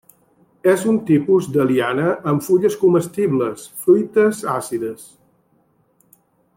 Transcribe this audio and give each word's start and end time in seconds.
És 0.71 0.85
un 0.91 0.95
tipus 1.09 1.49
de 1.57 1.65
liana 1.73 2.07
amb 2.31 2.45
fulles 2.47 2.79
comestibles, 2.85 3.69
fruites 3.85 4.43
àcides. 4.57 5.07